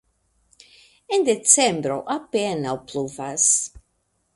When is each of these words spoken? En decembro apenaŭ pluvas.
En 1.17 1.27
decembro 1.29 2.01
apenaŭ 2.17 2.77
pluvas. 2.91 3.51